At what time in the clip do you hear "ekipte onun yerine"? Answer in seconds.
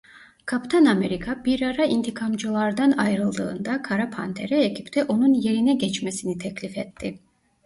4.63-5.73